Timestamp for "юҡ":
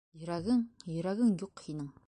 1.45-1.67